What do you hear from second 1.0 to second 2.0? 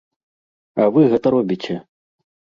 гэта робіце!